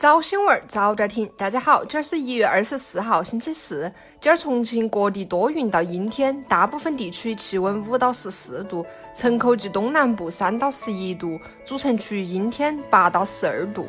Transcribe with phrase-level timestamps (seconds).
[0.00, 3.92] 早新闻早点听，大家好，今儿是一月二十四号，星期四。
[4.18, 8.82] 今儿重庆各地多云到阴天，大部分地区气温五到十四度，
[9.14, 13.86] 城口及东南部三到十一度，主城区阴天八到十二度。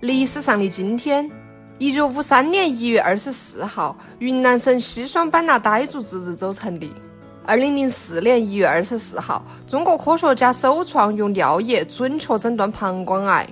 [0.00, 1.30] 历史上的今天，
[1.78, 6.92] 一九五三年一月二十四号，云南省西双版纳傣族自治州成立。
[7.48, 13.48] 二零零四年一月二十四号，中国科学家首创用尿液准确诊断膀胱癌。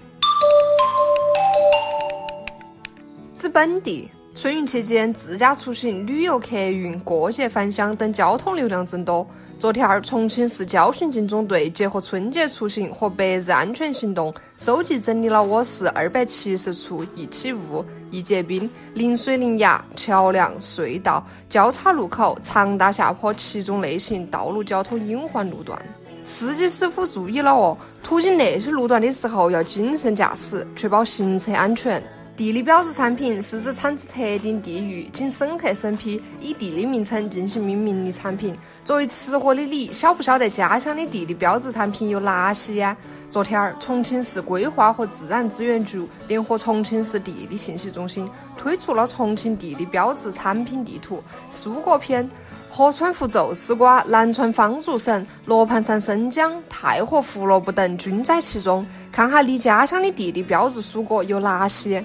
[3.38, 9.26] 指本地春运期间，自驾出行、旅游、客运、过节返乡等交通流量增多。
[9.58, 25.80] 昨天儿，重庆市交巡警总队结合春节出行和百日安全行动，收集整理了我市二百七十处易起雾、易结冰、临水临崖、桥梁、隧道、交叉路口、长大下坡七种类型道路交通隐患路段。
[26.22, 32.02] 司机师傅注意了哦，途经那些路段的时候要谨慎驾驶，确保行车安全。
[32.36, 38.54] 地理标志产品是指产自特定地域、经审核审批、以地理名称进行命名的产品。
[38.84, 42.94] 作为吃货的你，晓不晓得家乡的地理标志产品有哪些呀？
[43.30, 51.22] 昨天儿，重庆市规划和自然资源局联合重庆市地理信息中心推出了重庆地理标志产品地图
[51.54, 52.28] 蔬果篇。
[52.70, 58.86] 合川湖宙丝瓜、南川方竹笋、罗盘山生姜、太和胡萝卜等均在其中。
[59.10, 62.04] 看哈你家乡的地理标志蔬果有哪些？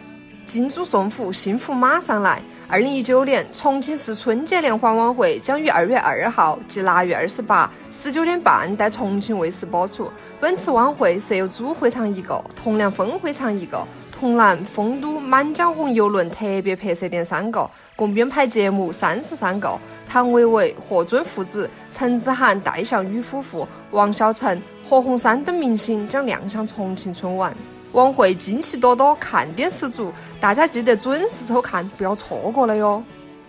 [0.51, 2.41] 金猪送福，幸福马上来！
[2.67, 10.11] 二零一九年重庆市春节联欢晚会将于二月二号即腊月二十八十九点半在重庆卫视播出。
[10.41, 13.87] 本次晚会设有主会场一个，铜梁分会场一个，
[14.19, 17.65] 潼南丰都满江红游轮特别拍摄点三个，
[17.95, 19.79] 共编排节目三十三个。
[20.05, 27.55] 唐维维、霍尊父子、陈子涵、戴向宇夫妇、王小晨、何鸿燊等明星将亮相重庆春晚。
[27.93, 33.03] 晚会惊喜多多，看点十足，大家记得准时收看，不要错过了哟！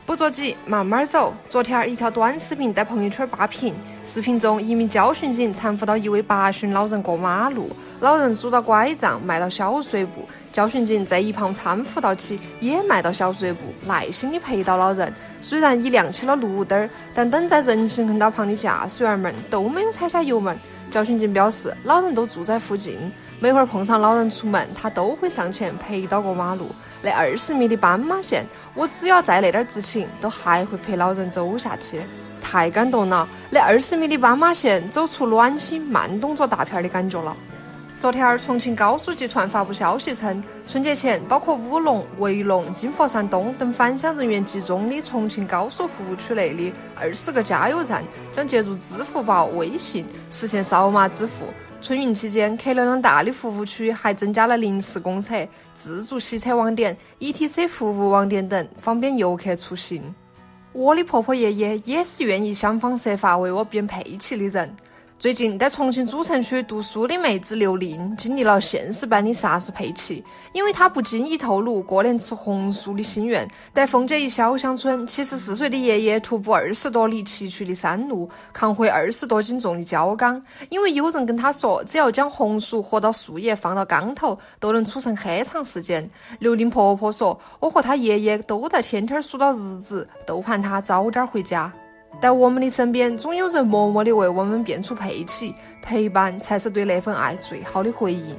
[0.04, 1.32] 不着急，慢慢走。
[1.48, 3.72] 昨天一条短视频在朋友圈霸屏，
[4.04, 7.70] 视频中一名交巡警搀扶到一位八旬老人过马路，
[8.00, 15.12] 老人拄到拐杖，迈到小碎步，交巡警在一旁搀扶到起，也迈到小碎步，耐心的陪到老人。
[15.40, 20.56] 虽然已亮起了路灯，但等在人行横道旁的驾驶员们都没有踩下油门。
[20.92, 23.10] 交巡警表示，老人都住在附近，
[23.40, 26.68] 每会碰上老人出门，他都会上前陪到过马路。
[27.00, 28.44] 那二十米的斑马线，
[28.74, 32.02] 我只要在那点儿执勤，都还会陪老人走下去。
[32.42, 37.34] 太感动了，那二十米的斑马线，走出暖心慢动作大片的感觉了。
[38.02, 48.02] 昨天，重庆高速集团发布消息称，春节前，包括武隆、卫龙、金佛山东等返乡人员集中的重庆高速服务区内的二十个加油站
[48.32, 51.44] 将接入支付宝、微信，实现扫码支付。
[51.80, 60.12] 春运期间，客流量大的服务区还增加了临时公厕、自助洗车网点、ETC 服务网点等，方便游客出行。
[60.72, 64.74] 我的婆婆爷爷也是愿意想方设法为我变佩奇的人。
[65.22, 73.48] 最近在重庆主城区读书的妹子刘令经历了现实版的萨斯佩奇，因为她不经意透露过年吃红薯的心愿。
[73.72, 86.10] 在奉节一小乡村，七十四岁的爷爷徒步二十多里崎岖的山路，扛回二十多斤重的焦缸，因为有人跟他说，只要将红薯和到树叶放到缸头，都能储存很长时间。
[86.40, 91.72] 刘令婆婆说：“我和他爷爷都在天天数到日子，都盼他早点回家。”
[92.20, 98.36] 在我们的身边，总有人默默地为我们变出佩奇，陪伴才是对那份爱最好的回应。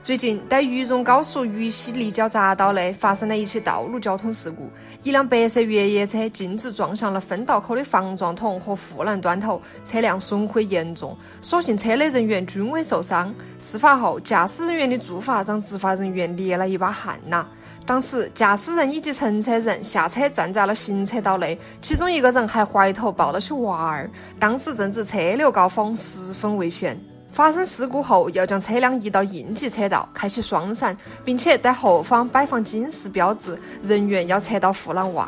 [0.00, 4.70] 最近，在渝蓉高速渝西立交匝道内发生了一起道路交通事故，
[5.02, 13.34] 一辆白色越野车径直撞向了分道口的防撞筒和护栏端头，车辆损毁严重，所幸车内人员均未受伤。
[13.58, 17.44] 事发后，驾驶人员的做法让执法人员捏了一把汗呐。
[17.86, 24.10] 当时，驾驶人以及乘车人下车站在了行车道内，其中一个人还怀头抱了起娃儿。
[24.40, 27.00] 当时正值车流高峰，十分危险。
[27.30, 35.24] 发生事故后，要将车辆移到应急车道，开启双闪，并且在后方摆放警示标志，人员要撤到护栏外。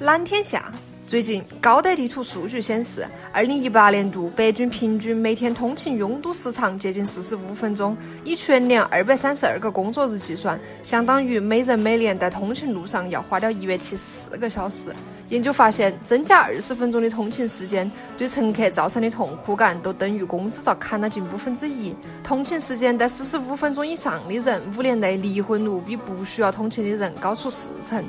[0.00, 0.70] 蓝天下。
[1.06, 14.90] 最近，高德地图数据显示，二零一八年度北京平均每天通勤拥堵时长接近四十五分钟，以全年二百三十二个工作日计算，相当于每人每年在通勤路上要花掉一元七四个小时。
[15.28, 21.94] 研究发现，增加二十分钟的通勤时间，对乘客造成的痛苦感都等于工资遭砍了近五分之一。
[22.22, 28.02] 通勤时间在四十五分钟以上的人，五年内离婚率比不需要通勤的人高出四成。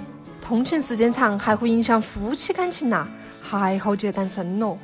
[0.48, 3.08] 通勤时间长还会影响夫妻感情呐，
[3.42, 4.78] 还好姐单身咯。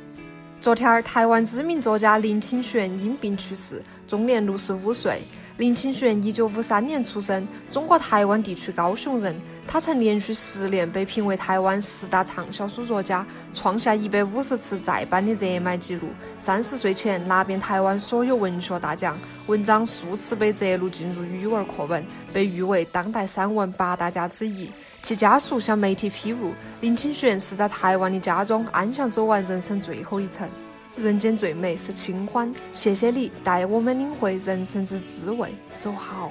[0.60, 5.22] 昨天，台湾知名作家林清玄因病去世，终年六十五岁。
[5.58, 9.34] 林清玄一九五三年出生，中国台湾地区高雄人。
[9.64, 16.08] 他曾连续十年被评为台湾十大畅销书作家，创下一百五十次再版的热卖记录。
[16.40, 19.16] 三十岁前拿遍台湾所有文学大奖，
[19.46, 24.70] 文章数次被摘录进入语文课本，被誉为当代散文八大家之一。
[25.02, 30.48] 其家属向媒体披露，林清玄是在台湾的家中安详走完人生最后一程。
[30.96, 35.48] 人间最美是清欢，谢谢你带我们领会人生之滋味。
[35.78, 36.30] 走好。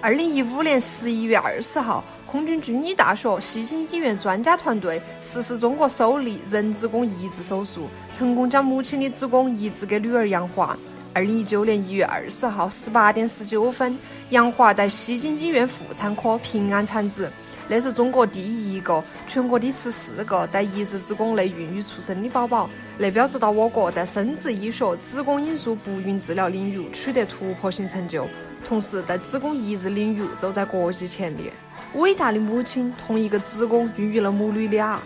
[0.00, 10.76] 二零一五年十一月二十号，空军军医大学西京医院专家团队实施中国首例人子宫移植手术，成功将母亲的子宫移植给女儿杨华。
[11.12, 13.96] 二零一九年一月二十号十八点十九分，
[14.30, 17.30] 杨华在西京医院妇产科平安产子。
[17.66, 22.68] 那是中国第一个、全国第十四个在移植子宫内孕育出生的宝宝，
[22.98, 28.26] 那标志着我国在生殖医学、子宫因素不孕治疗领域取得突破性成就，
[28.68, 31.50] 同时在子宫移植领域走在国际前列。
[31.94, 35.00] 伟大的母亲，同一个子宫孕育了母女俩。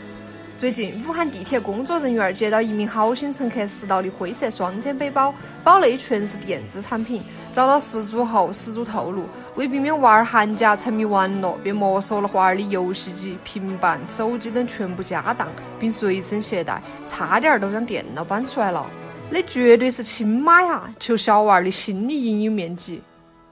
[0.59, 5.33] 最近，武汉地铁工作人员接到一名好心乘客拾到的灰色双肩背包，
[5.63, 7.23] 包内全是电子产品。
[7.53, 9.23] 找到失主后，失主透露，
[9.55, 15.47] 为避免娃儿寒假沉迷网络，便没收了娃儿的游戏机、平板、手机等全部家当，
[15.79, 18.85] 并随身携带，差点都将电脑搬出来了。
[19.31, 20.91] 那绝对是亲妈呀！
[20.99, 23.01] 求小娃儿的心理阴影面积。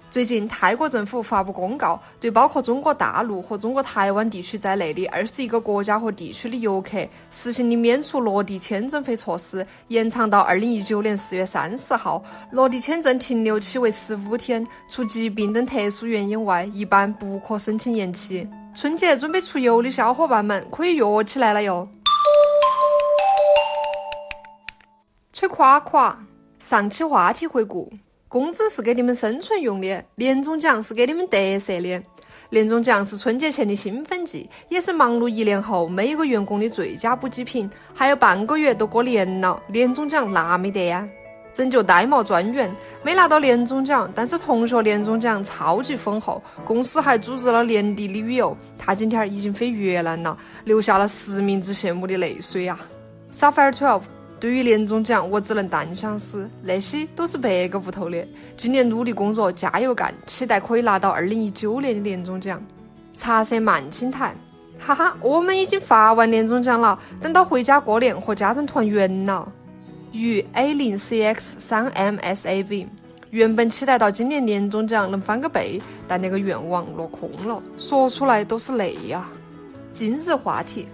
[0.08, 12.22] 最近，泰国政府发布公告，对包括中国大陆和中国台湾地区在内的二十一个国家和地区的游客实行的免除落地签证费措施延长到二零一九年四月三十号。
[12.52, 18.48] 落地签证停留期为十五天，除疾病等特殊原因外，一般不可申请延期。
[18.74, 21.86] 春节准备出游的小伙伴们可以约起来了哟！
[25.32, 26.18] 吹夸夸，
[26.58, 27.92] 上期话题回顾。
[28.28, 32.02] 工资是给你们生存用的，年终奖是给你们得瑟的。
[32.50, 37.70] 年终奖是春节前的兴奋剂，也是忙碌一年后每个员工的最佳补给品。
[37.94, 41.08] 还有半个月都过年了，年终奖拿没得呀？
[41.52, 42.70] 拯救呆毛专员
[43.02, 48.56] 没拿到年终奖，但是同学年终奖超级丰厚，公司还组织了年底旅游。
[48.76, 52.78] 他今天已经飞越南了，流下了实名制羡慕的泪水呀。
[53.32, 54.02] Suffer Twelve。
[54.38, 58.26] 对于年终奖，我只能淡相思，那些都是别个屋头的。
[58.56, 62.62] 今年努力工作，加油干，期待可以拿到二零一九年的年终奖。
[63.16, 64.34] 茶色慢青苔，
[64.78, 69.50] 哈哈，我们已经发完年终奖了，等到回家过年和家人团圆了。
[70.12, 72.86] 鱼 A 零 CX 三 MSAV，
[73.30, 79.26] 原本期待到今年年终奖能翻个倍，但那个愿望落空了，说出来都是泪呀。
[79.94, 80.86] 今日话题。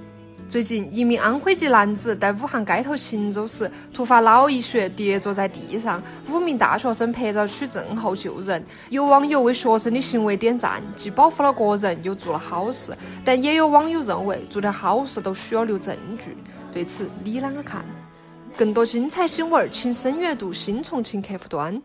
[0.53, 6.03] 最近，一名安徽籍男子在武汉街头行走时，突发脑溢血，跌坐在地上。
[6.29, 8.63] 五名大学生拍照取证后救人。
[8.91, 12.93] 有网友为学生的行为点赞，既保护了个人，又做了好事。
[13.25, 16.37] 但也有网友认为，做点好事都需要留证据。
[16.71, 17.83] 对此，你啷个看？
[18.55, 21.83] 更多精彩新闻，请深阅读新重庆客户端。